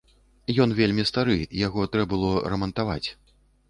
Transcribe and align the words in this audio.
Ён 0.65 0.73
вельмі 0.79 1.05
стары, 1.11 1.37
яго 1.67 1.87
трэ 1.93 2.09
было 2.17 2.35
рамантаваць. 2.57 3.05